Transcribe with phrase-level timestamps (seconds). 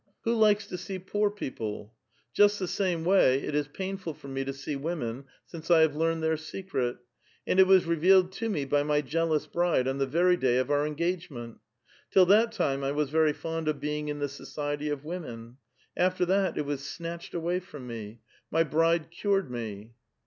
[0.23, 1.93] Who likes to see poor people?
[2.33, 5.95] Just the same way, it is painful for me to see women since I have
[5.95, 6.97] learned their secret.
[7.45, 10.71] And it was revealed to me by my jealous bride on the very day of
[10.71, 11.59] our engagement.
[12.09, 15.57] Till that time I was very fond of being in the society of women.
[15.95, 18.21] After that, it was snatched away from me.
[18.49, 19.91] My bride cured me."